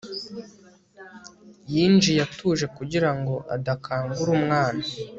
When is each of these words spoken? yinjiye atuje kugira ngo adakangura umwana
yinjiye 1.71 2.19
atuje 2.27 2.65
kugira 2.77 3.09
ngo 3.17 3.35
adakangura 3.55 4.29
umwana 4.39 4.83